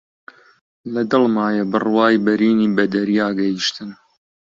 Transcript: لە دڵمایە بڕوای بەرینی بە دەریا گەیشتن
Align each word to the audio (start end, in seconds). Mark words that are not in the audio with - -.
لە 0.93 1.01
دڵمایە 1.11 1.63
بڕوای 1.71 2.15
بەرینی 2.25 2.73
بە 2.75 2.83
دەریا 2.93 3.27
گەیشتن 3.39 3.89